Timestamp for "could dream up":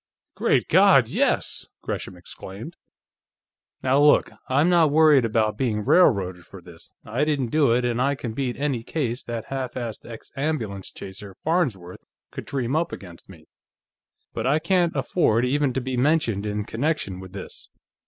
12.31-12.91